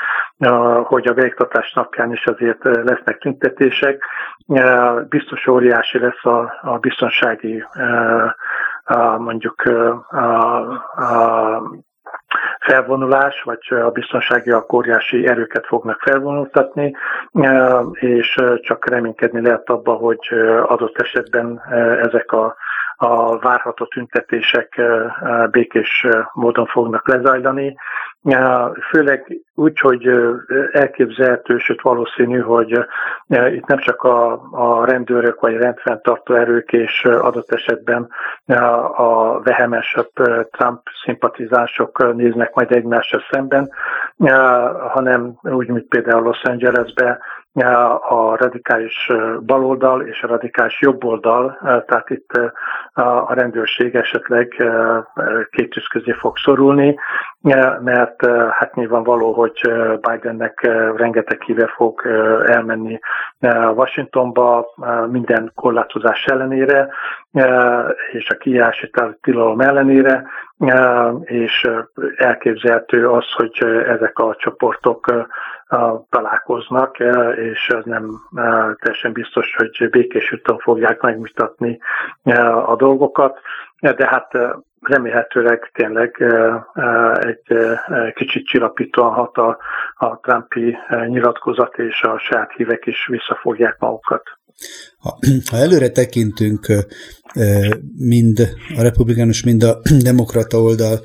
[0.84, 4.04] hogy a végtatás napján is azért lesznek tüntetések.
[5.10, 7.64] Biztos óriási lesz a, a biztonsági
[9.18, 9.64] mondjuk
[12.60, 16.96] felvonulás, vagy a biztonsági óriási erőket fognak felvonultatni,
[17.92, 20.28] és csak reménykedni lehet abba, hogy
[20.66, 21.62] adott esetben
[22.02, 22.56] ezek a
[23.02, 24.82] a várható tüntetések
[25.52, 27.76] békés módon fognak lezajlani.
[28.90, 30.10] Főleg úgy, hogy
[30.72, 32.86] elképzelhető, sőt valószínű, hogy
[33.28, 38.10] itt nem csak a, a rendőrök vagy rendfenntartó erők és adott esetben
[38.96, 40.12] a vehemesebb
[40.52, 43.72] Trump szimpatizánsok néznek majd egymással szemben,
[44.90, 47.20] hanem úgy, mint például Los Angelesbe
[48.10, 52.32] a radikális baloldal és a radikális jobboldal, tehát itt
[52.94, 54.48] a rendőrség esetleg
[55.50, 57.00] két tűz közé fog szorulni,
[57.80, 60.62] mert hát nyilvánvaló, hogy Bidennek
[60.96, 62.02] rengeteg híve fog
[62.46, 63.00] elmenni
[63.76, 64.66] Washingtonba
[65.08, 66.90] minden korlátozás ellenére,
[68.12, 68.90] és a kijárási
[69.22, 70.28] tilalom ellenére,
[71.22, 71.70] és
[72.16, 73.58] elképzelhető az, hogy
[73.88, 75.28] ezek a csoportok
[76.10, 76.98] találkoznak,
[77.36, 78.10] és ez nem
[78.80, 81.80] teljesen biztos, hogy békés úton fogják megmutatni
[82.66, 83.40] a dolgokat,
[83.80, 84.32] de hát
[84.82, 86.24] remélhetőleg tényleg
[87.20, 89.58] egy kicsit csillapítóan hat a,
[89.96, 90.78] a Trumpi
[91.08, 94.24] nyilatkozat, és a saját hívek is visszafogják magukat.
[95.00, 95.18] Ha,
[95.52, 96.66] ha előre tekintünk
[97.98, 98.40] mind
[98.78, 99.80] a republikánus, mind a
[100.10, 101.00] demokrata oldal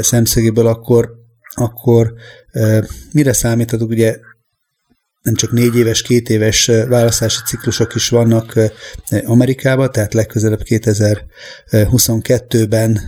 [0.00, 1.10] szemszögéből, akkor,
[1.54, 2.14] akkor
[3.12, 3.90] mire számíthatok?
[3.90, 4.16] Ugye
[5.22, 8.58] nem csak négy éves, két éves választási ciklusok is vannak
[9.24, 13.00] Amerikában, tehát legközelebb 2022-ben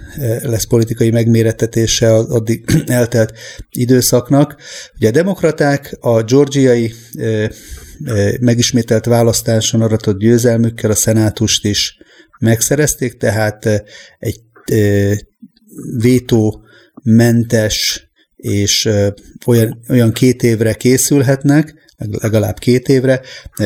[0.42, 3.32] lesz politikai megmérettetése az addig eltelt
[3.70, 4.56] időszaknak.
[4.94, 6.94] Ugye a demokraták a georgiai
[8.40, 11.96] megismételt választáson aratott győzelmükkel a szenátust is
[12.38, 13.84] megszerezték, tehát
[14.18, 14.40] egy
[15.98, 18.08] vétómentes
[18.44, 18.88] és
[19.46, 23.20] olyan, olyan két évre készülhetnek, legalább két évre,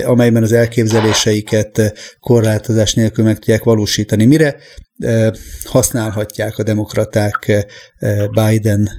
[0.05, 4.25] amelyben az elképzeléseiket korlátozás nélkül meg tudják valósítani.
[4.25, 4.57] Mire
[5.65, 7.67] használhatják a demokraták
[8.31, 8.91] Biden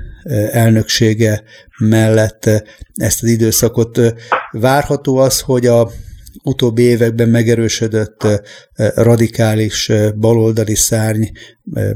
[0.52, 1.44] elnöksége
[1.78, 2.46] mellett
[2.94, 4.00] ezt az időszakot.
[4.52, 5.92] Várható az, hogy a
[6.50, 8.22] utóbbi években megerősödött
[8.96, 11.26] radikális baloldali szárny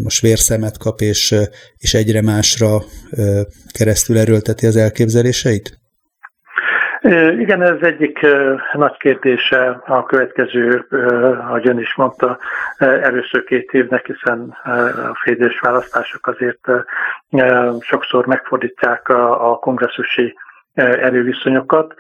[0.03, 1.35] most vérszemet kap, és,
[1.77, 2.69] és egyre másra
[3.77, 5.81] keresztül erőlteti az elképzeléseit?
[7.37, 8.19] Igen, ez egyik
[8.73, 10.85] nagy kérdése a következő,
[11.47, 12.39] ahogy ön is mondta,
[12.77, 16.67] először két évnek, hiszen a félidős választások azért
[17.79, 20.33] sokszor megfordítják a kongresszusi
[20.73, 21.93] erőviszonyokat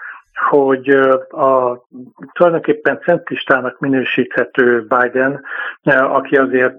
[0.49, 0.89] hogy
[1.29, 1.85] a
[2.33, 5.41] tulajdonképpen centristának minősíthető Biden,
[5.83, 6.77] aki azért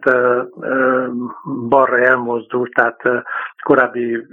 [1.68, 3.02] balra elmozdult, tehát
[3.62, 4.26] korábbi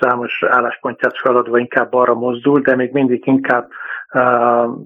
[0.00, 3.68] számos álláspontját feladva inkább arra mozdul, de még mindig inkább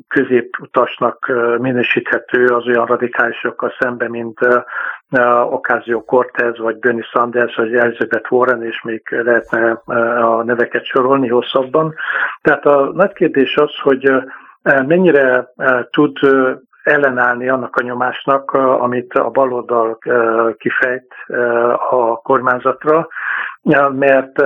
[0.09, 4.38] középutasnak minősíthető az olyan radikálisokkal szemben, mint
[5.51, 9.83] Ocasio Cortez, vagy Bernie Sanders, vagy Elizabeth Warren, és még lehetne
[10.23, 11.95] a neveket sorolni hosszabban.
[12.43, 14.12] Tehát a nagy kérdés az, hogy
[14.87, 15.53] mennyire
[15.90, 16.19] tud
[16.83, 19.99] ellenállni annak a nyomásnak, amit a baloldal
[20.59, 21.14] kifejt
[21.90, 23.09] a kormányzatra,
[23.92, 24.42] mert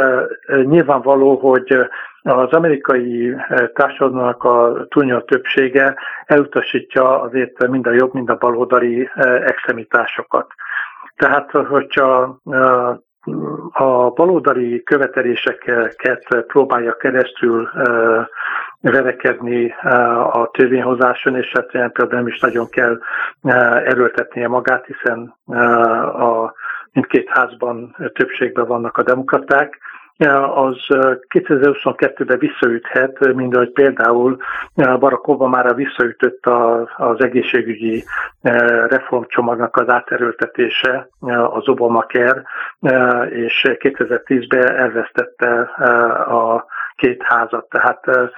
[0.65, 1.89] nyilvánvaló, hogy
[2.23, 3.37] az amerikai
[3.75, 5.97] társadalomnak a túlnyomó többsége
[6.27, 9.11] elutasítja azért mind a jobb, mind a baloldali
[9.45, 10.47] extremitásokat.
[11.17, 12.39] Tehát, hogyha
[13.73, 17.71] a baloldali követeléseket próbálja keresztül
[18.81, 19.75] verekedni
[20.33, 22.99] a törvényhozáson, és hát például nem is nagyon kell
[23.85, 25.35] erőltetnie magát, hiszen
[26.19, 26.53] a
[26.95, 29.79] mindkét házban többségben vannak a demokraták,
[30.55, 30.77] az
[31.35, 34.37] 2022-ben visszaüthet, mint ahogy például
[34.75, 36.47] Barack Obama visszaütött
[36.97, 38.05] az egészségügyi
[38.89, 41.09] reformcsomagnak az áterőltetése,
[41.51, 42.43] az Obamacare,
[43.29, 45.61] és 2010-ben elvesztette
[46.27, 47.69] a két házat.
[47.69, 48.31] Tehát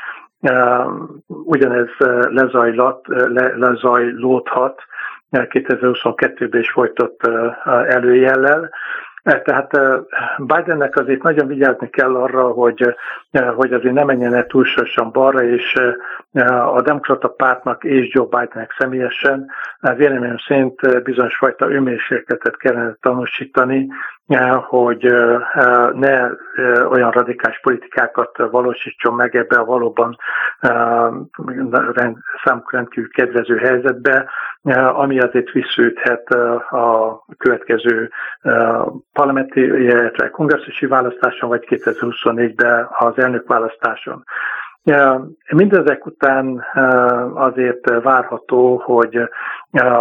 [1.27, 1.89] ugyanez
[2.29, 4.83] lezajlott, le, lezajlódhat
[5.31, 7.21] 2022-ben is folytott
[7.65, 8.71] előjellel.
[9.23, 9.71] E, tehát
[10.39, 12.97] Bidennek azért nagyon vigyázni kell arra, hogy,
[13.55, 15.75] hogy azért ne menjen el túlsorosan balra, és
[16.75, 19.51] a demokrata pártnak és Joe Bidennek személyesen
[19.97, 23.89] véleményem szerint bizonyos fajta önmérsékletet kellene tanúsítani,
[24.69, 25.15] hogy
[25.93, 26.29] ne
[26.89, 30.17] olyan radikális politikákat valósítson meg ebbe a valóban
[32.45, 34.31] számukra rendkívül kedvező helyzetbe,
[34.73, 36.29] ami azért visszőthet
[36.71, 38.11] a következő
[39.13, 44.25] parlamenti, illetve kongresszusi választáson, vagy 2024-ben az elnökválasztáson.
[45.53, 46.65] Mindezek után
[47.35, 49.29] azért várható, hogy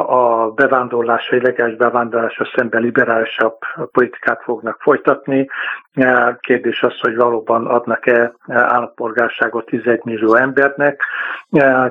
[0.08, 3.58] a bevándorlás, a illegális bevándorlásra szemben liberálisabb
[3.92, 5.50] politikát fognak folytatni.
[6.40, 11.04] Kérdés az, hogy valóban adnak-e állampolgárságot 11 millió embernek.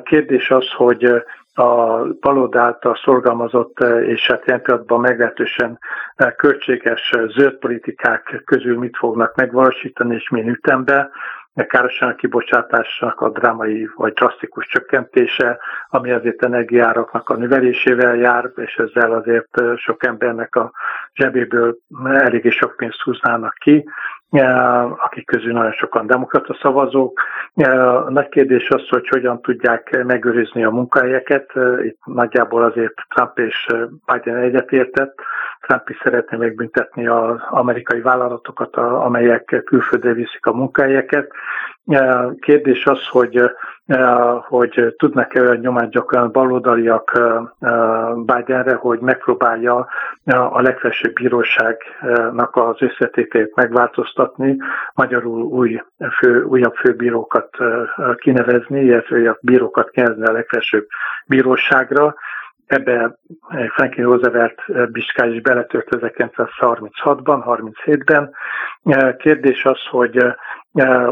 [0.03, 5.79] Kérdés az, hogy a balold által szorgalmazott és hát ilyen pillanatban meglehetősen
[6.37, 11.11] költséges zöld politikák közül mit fognak megvalósítani és milyen ütemben
[11.55, 19.13] a kibocsátásnak a drámai vagy drasztikus csökkentése, ami azért energiáraknak a növelésével jár, és ezzel
[19.13, 20.73] azért sok embernek a
[21.15, 23.85] zsebéből eléggé sok pénzt húznának ki,
[25.05, 27.21] akik közül nagyon sokan demokrata szavazók.
[27.55, 31.53] A nagy kérdés az, hogy hogyan tudják megőrizni a munkahelyeket.
[31.83, 33.67] Itt nagyjából azért Trump és
[34.13, 35.15] Biden egyetértett,
[35.61, 41.33] Trump is szeretné megbüntetni az amerikai vállalatokat, amelyek külföldre viszik a munkahelyeket.
[42.41, 43.43] Kérdés az, hogy,
[44.49, 47.21] hogy tudnak-e olyan nyomást gyakorlani baloldaliak
[48.17, 49.87] Bidenre, hogy megpróbálja
[50.25, 54.57] a legfelsőbb bíróságnak az összetételét megváltoztatni,
[54.95, 55.83] magyarul új
[56.19, 57.57] fő, újabb főbírókat
[58.17, 60.87] kinevezni, illetve a bírókat kinevezni a legfelsőbb
[61.27, 62.15] bíróságra,
[62.67, 63.19] Ebbe
[63.75, 67.43] Franklin Roosevelt Biskály is beletört 1936-ban,
[67.85, 68.35] 37-ben.
[69.17, 70.25] Kérdés az, hogy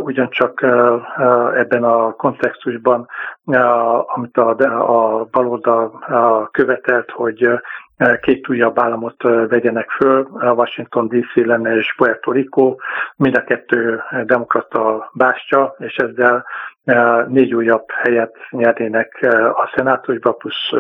[0.03, 0.63] ugyancsak
[1.55, 3.09] ebben a kontextusban,
[4.15, 6.05] amit a, a baloldal
[6.51, 7.49] követelt, hogy
[8.21, 12.77] két újabb államot vegyenek föl, Washington DC lenne és Puerto Rico,
[13.17, 16.45] mind a kettő demokrata bástya, és ezzel
[17.29, 20.71] négy újabb helyet nyernének a szenátusba, plusz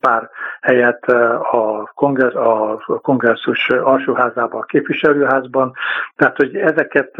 [0.00, 1.04] pár helyet
[1.50, 5.72] a, kongress, a kongresszus alsóházában, a képviselőházban.
[6.16, 7.10] Tehát, hogy ezeket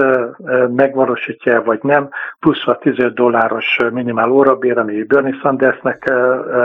[0.69, 2.09] megvalósítja vagy nem,
[2.41, 6.13] plusz a 15 dolláros minimál órabér, ami Bernie Sandersnek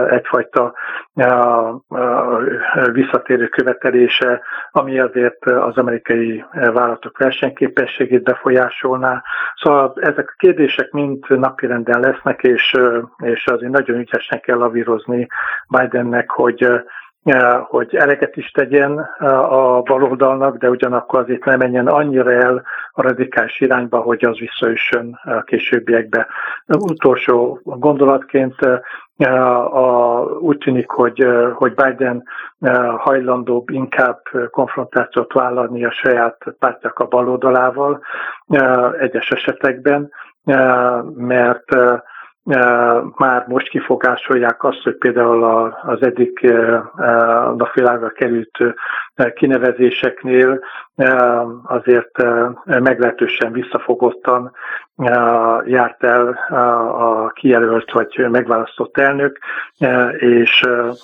[0.10, 0.74] egyfajta
[2.92, 9.24] visszatérő követelése, ami azért az amerikai vállalatok versenyképességét befolyásolná.
[9.56, 12.78] Szóval ezek a kérdések mind napirenden lesznek, és,
[13.18, 15.28] és azért nagyon ügyesen kell lavírozni
[15.68, 16.68] Bidennek, hogy
[17.68, 18.98] hogy eleget is tegyen
[19.50, 25.20] a baloldalnak, de ugyanakkor azért nem menjen annyira el a radikális irányba, hogy az visszaüssön
[25.24, 26.28] a későbbiekbe.
[26.68, 28.56] Utolsó gondolatként
[29.72, 32.24] a, úgy tűnik, hogy, hogy Biden
[32.98, 38.02] hajlandóbb inkább konfrontációt vállalni a saját pártjak a baloldalával
[39.00, 40.12] egyes esetekben,
[41.16, 41.76] mert
[43.18, 45.44] már most kifogásolják azt, hogy például
[45.82, 46.40] az eddig
[47.56, 48.58] napvilágra került
[49.34, 50.60] kinevezéseknél
[51.64, 52.24] azért
[52.66, 54.52] meglehetősen visszafogottan
[55.66, 56.28] járt el
[56.98, 59.38] a kijelölt vagy megválasztott elnök,
[60.18, 60.62] és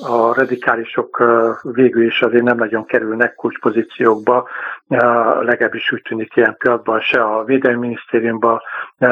[0.07, 1.23] a radikálisok
[1.61, 4.47] végül is azért nem nagyon kerülnek kulcspozíciókba,
[5.41, 8.61] legalábbis úgy tűnik ilyen pillanatban se a Védelmi Minisztériumban,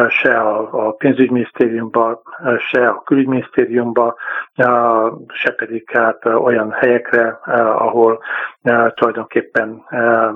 [0.10, 2.20] se a pénzügyminisztériumban,
[2.58, 4.16] se a külügyminisztériumban,
[5.28, 7.40] se pedig hát olyan helyekre,
[7.78, 8.20] ahol
[8.94, 9.84] tulajdonképpen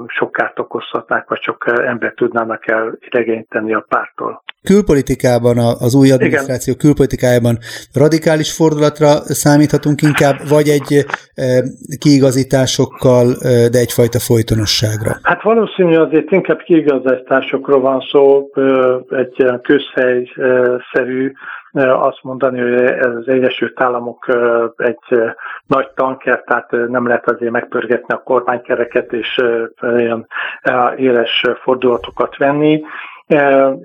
[0.08, 4.44] sok kárt okozhatnák, vagy sok ember tudnának el idegényteni a pártól.
[4.64, 6.86] Külpolitikában, az új adminisztráció Igen.
[6.86, 7.58] külpolitikájában
[7.94, 9.10] radikális fordulatra
[9.44, 11.06] számíthatunk inkább, vagy egy
[12.00, 13.26] kiigazításokkal,
[13.72, 15.12] de egyfajta folytonosságra?
[15.24, 18.50] Hát valószínű azért inkább kiigazításokról van szó,
[19.10, 21.32] egy közhelyszerű
[21.82, 24.26] azt mondani, hogy ez az Egyesült Államok
[24.78, 25.20] egy
[25.68, 29.42] nagy tanker, tehát nem lehet azért megpörgetni a kormánykereket és
[29.82, 30.28] olyan
[30.98, 32.84] éles fordulatokat venni.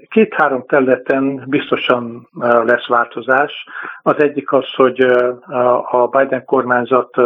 [0.09, 3.66] Két-három területen biztosan lesz változás.
[4.02, 5.00] Az egyik az, hogy
[5.90, 7.16] a Biden kormányzat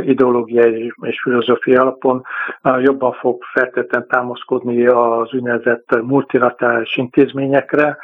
[0.00, 2.22] ideológiai és filozófiai alapon
[2.78, 7.98] jobban fog feltétlenül támaszkodni az úgynevezett multilaterális intézményekre,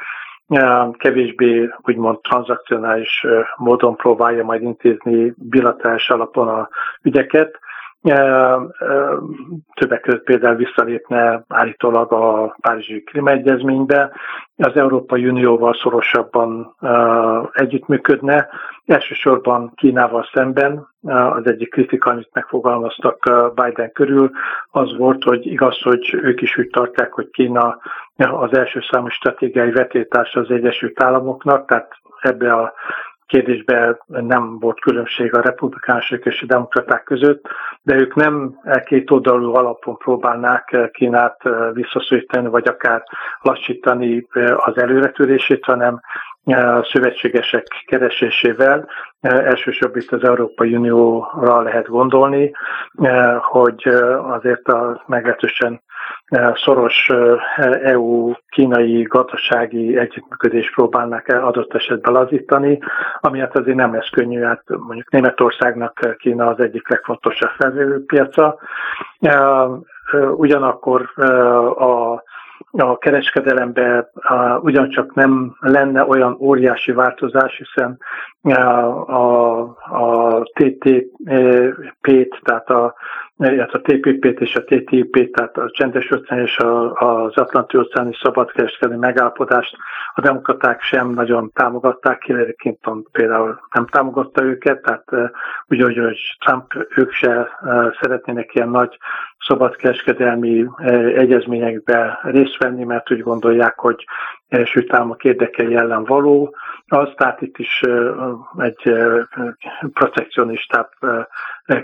[0.93, 3.27] kevésbé úgymond tranzakcionális
[3.57, 6.69] módon próbálja majd intézni bilaterális alapon a
[7.03, 7.59] ügyeket.
[9.75, 14.11] Többek között például visszalépne állítólag a Párizsi Klímaegyezménybe,
[14.57, 16.77] az Európai Unióval szorosabban
[17.53, 18.49] együttműködne,
[18.87, 20.89] elsősorban Kínával szemben.
[21.03, 24.31] Az egyik kritika, amit megfogalmaztak Biden körül,
[24.71, 27.79] az volt, hogy igaz, hogy ők is úgy tartják, hogy Kína
[28.17, 32.73] az első számú stratégiai vetétás az Egyesült Államoknak, tehát ebbe a
[33.33, 37.49] kérdésben nem volt különbség a republikánusok és a demokraták között,
[37.83, 43.03] de ők nem két oldalú alapon próbálnák Kínát visszaszorítani, vagy akár
[43.41, 44.27] lassítani
[44.57, 46.01] az előretörését, hanem
[46.83, 48.89] szövetségesek keresésével,
[49.21, 52.53] elsősorban itt az Európai Unióra lehet gondolni,
[53.41, 53.89] hogy
[54.23, 55.83] azért a meglehetősen
[56.55, 57.11] szoros
[57.83, 62.79] EU-kínai gazdasági együttműködést próbálnak adott esetben lazítani,
[63.21, 68.59] ami hát azért nem lesz könnyű, hát mondjuk Németországnak Kína az egyik legfontosabb felvevőpiaca.
[70.37, 71.11] Ugyanakkor
[71.79, 72.23] a
[72.79, 74.09] a kereskedelemben
[74.61, 77.99] ugyancsak nem lenne olyan óriási változás, hiszen
[78.43, 78.61] a,
[79.11, 79.61] a,
[79.91, 82.95] a TTP-t, tehát a
[83.51, 88.17] illetve a TPP-t és a TTIP-t, tehát a csendes óceán és a, az Atlanti óceáni
[88.23, 89.77] szabadkereskedelmi megállapodást
[90.15, 95.33] a demokraták sem nagyon támogatták, Hillary Clinton például nem támogatta őket, tehát
[95.69, 97.49] úgy, hogy Trump ők se
[98.01, 98.99] szeretnének ilyen nagy
[99.47, 100.67] szabadkereskedelmi
[101.15, 104.05] egyezményekbe részt venni, mert úgy gondolják, hogy
[104.53, 106.55] első támok érdekei ellen való.
[106.89, 107.83] Az, tehát itt is
[108.59, 108.93] egy
[109.93, 110.91] protekcionistább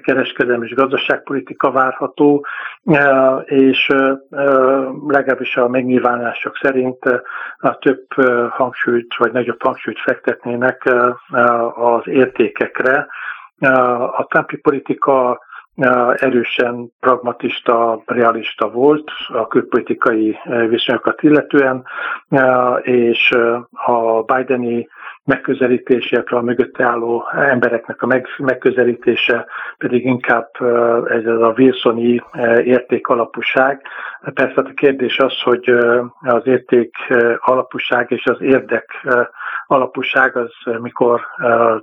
[0.02, 2.46] kereskedelmi és gazdaságpolitika várható,
[3.44, 3.94] és
[5.06, 7.04] legalábbis a megnyilvánulások szerint
[7.58, 8.06] a több
[8.50, 10.92] hangsúlyt, vagy nagyobb hangsúlyt fektetnének
[11.74, 13.06] az értékekre.
[14.16, 15.40] A Trumpi politika
[16.16, 21.84] erősen pragmatista, realista volt a külpolitikai viszonyokat illetően,
[22.82, 23.36] és
[23.70, 24.88] a Bideni
[25.28, 29.46] megközelítése, a mögötte álló embereknek a megközelítése
[29.78, 30.50] pedig inkább
[31.06, 32.22] ez a Wilsoni
[32.64, 33.82] érték alapúság.
[34.34, 35.68] Persze a kérdés az, hogy
[36.20, 36.96] az érték
[37.38, 39.06] alapúság és az érdek
[39.66, 41.20] alapúság az mikor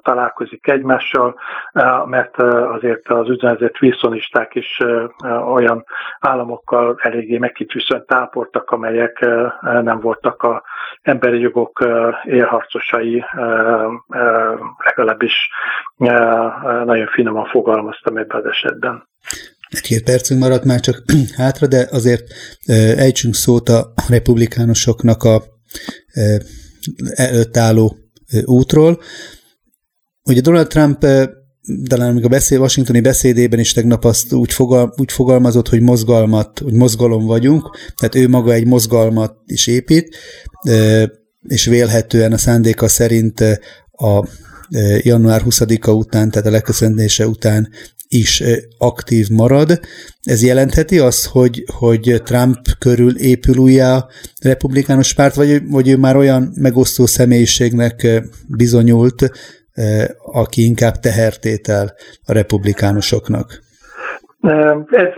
[0.02, 1.40] találkozik egymással,
[2.06, 4.80] mert azért az úgynevezett Wilsonisták is
[5.48, 5.86] olyan
[6.20, 9.26] államokkal eléggé megkitűzően táportak, amelyek
[9.62, 10.64] nem voltak a
[11.02, 11.86] emberi jogok
[12.24, 13.26] élharcosai,
[14.86, 15.34] legalábbis
[16.86, 19.08] nagyon finoman fogalmaztam ebben az esetben.
[19.70, 21.04] Egy-két percünk maradt már csak
[21.38, 22.24] hátra, de azért
[22.98, 25.42] ejtsünk szót a republikánusoknak a
[27.16, 27.96] előtt álló
[28.46, 29.00] útról.
[30.24, 31.06] Ugye Donald Trump
[31.90, 36.60] talán még a beszél, washingtoni beszédében is tegnap azt úgy, fogal, úgy fogalmazott, hogy mozgalmat,
[36.60, 40.18] hogy mozgalom vagyunk, tehát ő maga egy mozgalmat is épít,
[41.48, 43.40] és vélhetően a szándéka szerint
[43.92, 44.26] a
[45.04, 47.68] január 20-a után, tehát a leköszöntése után
[48.08, 48.44] is
[48.78, 49.80] aktív marad.
[50.24, 54.08] Ez jelentheti azt, hogy, hogy Trump körül épül újjá a
[54.44, 58.08] republikánus párt, vagy, vagy ő már olyan megosztó személyiségnek
[58.48, 59.30] bizonyult,
[60.34, 61.94] aki inkább tehertétel
[62.26, 63.64] a republikánusoknak?
[64.90, 65.14] Ez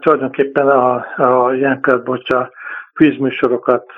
[0.00, 2.50] tulajdonképpen a, a Janker Bocsa
[2.98, 3.92] kvízműsorokat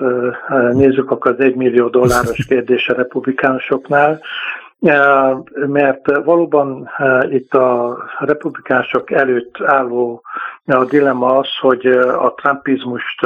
[0.72, 4.20] nézzük, akkor az egymillió dolláros kérdés a republikánusoknál
[5.66, 6.90] mert valóban
[7.28, 10.22] itt a republikások előtt álló
[10.66, 11.86] a dilemma az, hogy
[12.18, 13.20] a trumpizmust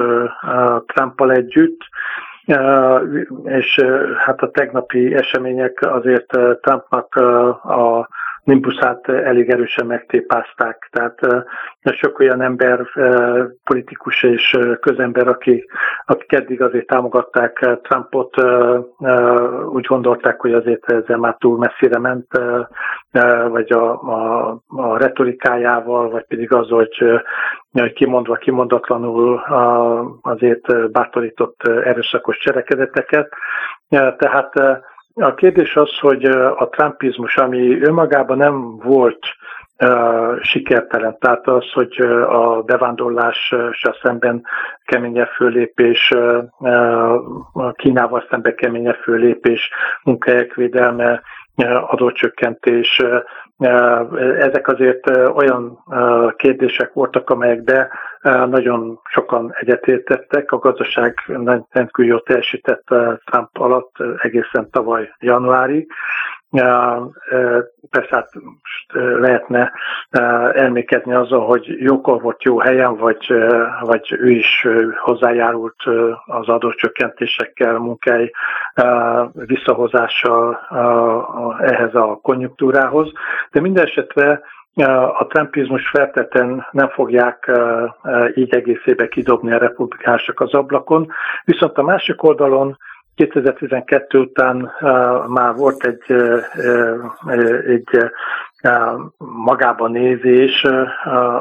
[0.87, 1.81] Trumpal együtt,
[3.45, 3.85] és
[4.17, 7.15] hát a tegnapi események azért Trumpnak
[7.65, 8.09] a
[8.45, 10.89] Nimbusát elég erősen megtépázták.
[10.93, 11.47] Tehát
[11.97, 12.87] sok olyan ember,
[13.65, 15.67] politikus és közember, aki,
[16.05, 18.35] akik eddig azért támogatták Trumpot,
[19.69, 22.27] úgy gondolták, hogy azért ezzel már túl messzire ment,
[23.49, 27.23] vagy a, a, a retorikájával, vagy pedig az, hogy
[27.95, 29.41] kimondva, kimondatlanul
[30.23, 33.33] azért bátorított erőszakos cselekedeteket.
[33.89, 34.53] Tehát
[35.15, 36.25] a kérdés az, hogy
[36.57, 39.27] a trumpizmus, ami önmagában nem volt
[40.41, 44.45] sikertelen, tehát az, hogy a bevándorlással szemben
[44.85, 46.15] keményebb fölépés,
[47.73, 49.71] Kínával szemben keményebb fölépés,
[50.03, 51.23] munkahelyek védelme,
[51.87, 53.03] adócsökkentés,
[54.39, 55.85] ezek azért olyan
[56.37, 57.91] kérdések voltak, amelyekbe
[58.23, 60.53] nagyon sokan egyetértettek.
[60.53, 61.15] A gazdaság
[61.71, 62.85] rendkívül jól teljesített
[63.25, 65.93] Trump alatt egészen tavaly januárig.
[67.91, 68.31] Persze hát
[68.95, 69.73] lehetne
[70.53, 73.35] elmékedni azzal, hogy jókor volt jó helyen, vagy,
[73.81, 74.67] vagy ő is
[75.01, 75.83] hozzájárult
[76.27, 78.33] az adócsökkentésekkel, munkái
[79.33, 80.61] visszahozással
[81.61, 83.13] ehhez a konjunktúrához.
[83.51, 84.41] De minden esetre
[85.19, 87.51] a trumpizmus felteten nem fogják
[88.35, 91.13] így egészébe kidobni a republikások az ablakon,
[91.45, 92.79] viszont a másik oldalon
[93.15, 94.73] 2012 után
[95.27, 96.17] már volt egy,
[97.67, 98.11] egy
[99.45, 100.65] magában nézés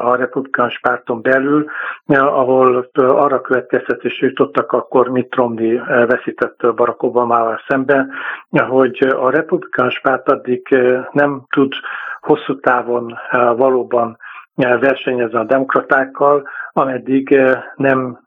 [0.02, 1.66] a republikánus párton belül,
[2.06, 8.10] ahol arra következtetés jutottak akkor Mitt Romney veszített Barack Obama-val szemben,
[8.50, 10.78] hogy a republikánus párt addig
[11.12, 11.72] nem tud
[12.20, 13.18] hosszú távon
[13.56, 14.18] valóban
[14.56, 17.40] versenyezni a demokratákkal, ameddig
[17.76, 18.18] nem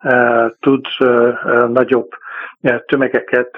[0.60, 0.86] tud
[1.68, 2.10] nagyobb
[2.86, 3.56] tömegeket,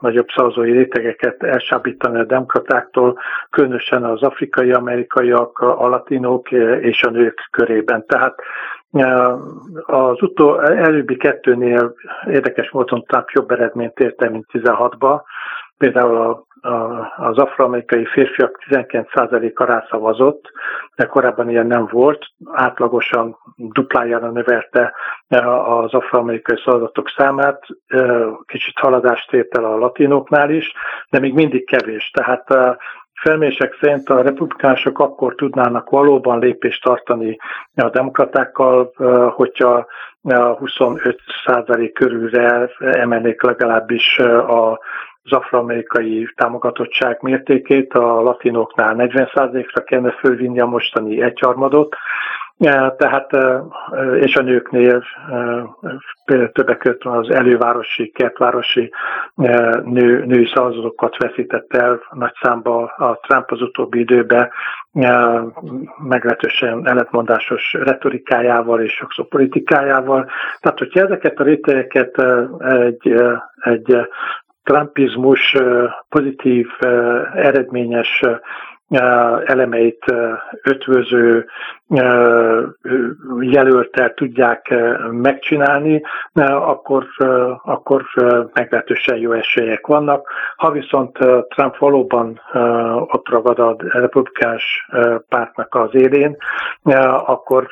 [0.00, 3.18] nagyobb szavazói rétegeket elsábítani a demokratáktól,
[3.50, 8.06] különösen az afrikai amerikaiak, a latinok és a nők körében.
[8.06, 8.34] Tehát
[9.86, 11.94] az utó, előbbi kettőnél
[12.26, 15.20] érdekes módon Trump jobb eredményt érte, mint 16-ba.
[15.76, 16.44] Például a
[17.16, 20.50] az afroamerikai férfiak 19%-a rászavazott,
[20.96, 24.94] de korábban ilyen nem volt, átlagosan duplájára növelte
[25.64, 27.66] az afroamerikai szavazatok számát,
[28.46, 30.72] kicsit haladást ért el a latinoknál is,
[31.10, 32.10] de még mindig kevés.
[32.10, 32.76] Tehát
[33.22, 37.38] felmések szerint a republikánusok akkor tudnának valóban lépést tartani
[37.74, 38.92] a demokratákkal,
[39.34, 39.86] hogyha
[40.24, 44.80] 25% körülre emelnék legalábbis a
[45.24, 51.96] az afroamerikai támogatottság mértékét, a latinoknál 40%-ra kellene fölvinni a mostani egyharmadot,
[52.96, 53.36] tehát,
[54.20, 55.04] és a nőknél
[56.52, 58.92] többek között az elővárosi, kertvárosi
[59.84, 64.50] nő, női szavazatokat veszített el nagy számba a Trump az utóbbi időben,
[65.98, 70.30] meglehetősen ellentmondásos retorikájával és sokszor politikájával.
[70.60, 72.22] Tehát, hogyha ezeket a rétegeket
[72.58, 73.14] egy,
[73.60, 73.96] egy
[74.62, 75.56] trumpizmus
[76.08, 76.68] pozitív,
[77.34, 78.24] eredményes
[79.44, 80.04] elemeit
[80.62, 81.46] ötvöző
[83.40, 84.74] jelöltel tudják
[85.10, 86.02] megcsinálni,
[86.44, 87.06] akkor,
[87.62, 88.04] akkor
[88.54, 90.30] meglehetősen jó esélyek vannak.
[90.56, 91.18] Ha viszont
[91.48, 92.40] Trump valóban
[93.06, 94.86] ott ragad a republikás
[95.28, 96.36] pártnak az élén,
[97.26, 97.66] akkor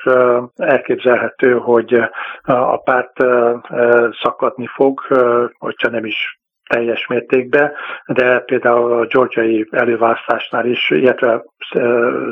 [0.56, 2.00] elképzelhető, hogy
[2.42, 3.16] a párt
[4.22, 5.00] szakadni fog,
[5.58, 6.39] hogyha nem is
[6.70, 7.72] teljes mértékben,
[8.06, 11.44] de például a georgiai előválasztásnál is, illetve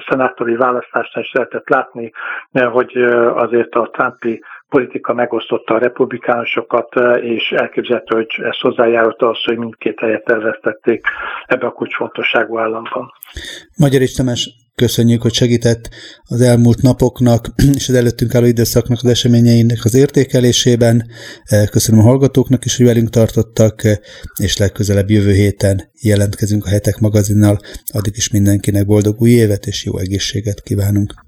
[0.09, 2.12] szenátori választásnál is lehetett látni,
[2.53, 2.97] hogy
[3.34, 6.89] azért a Trumpi politika megosztotta a republikánusokat,
[7.23, 11.07] és elképzelhető, hogy ez hozzájárult az, hogy mindkét helyet elvesztették
[11.47, 13.12] ebbe a kulcsfontosságú államban.
[13.77, 15.89] Magyar Tamás, köszönjük, hogy segített
[16.25, 17.47] az elmúlt napoknak
[17.77, 21.03] és az előttünk álló időszaknak az eseményeinek az értékelésében.
[21.71, 23.83] Köszönöm a hallgatóknak is, hogy velünk tartottak,
[24.43, 27.57] és legközelebb jövő héten jelentkezünk a Hetek magazinnal.
[27.93, 31.27] Addig is mindenkinek boldog új évet és jó egészséget kívánunk.